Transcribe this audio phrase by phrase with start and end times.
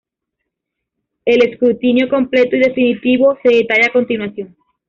[1.25, 4.57] El escrutinio completo y definitivo se detalla a continuación.